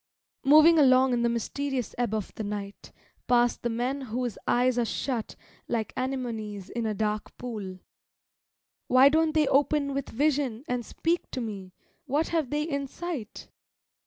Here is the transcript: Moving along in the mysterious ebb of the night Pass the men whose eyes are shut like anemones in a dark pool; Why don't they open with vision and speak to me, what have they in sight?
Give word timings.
Moving 0.43 0.79
along 0.79 1.13
in 1.13 1.21
the 1.21 1.29
mysterious 1.29 1.93
ebb 1.95 2.15
of 2.15 2.33
the 2.33 2.43
night 2.43 2.91
Pass 3.27 3.55
the 3.55 3.69
men 3.69 4.01
whose 4.01 4.35
eyes 4.47 4.79
are 4.79 4.83
shut 4.85 5.35
like 5.67 5.93
anemones 5.95 6.71
in 6.71 6.87
a 6.87 6.95
dark 6.95 7.37
pool; 7.37 7.77
Why 8.87 9.09
don't 9.09 9.35
they 9.35 9.45
open 9.47 9.93
with 9.93 10.09
vision 10.09 10.63
and 10.67 10.83
speak 10.83 11.29
to 11.29 11.39
me, 11.39 11.75
what 12.05 12.29
have 12.29 12.49
they 12.49 12.63
in 12.63 12.87
sight? 12.87 13.49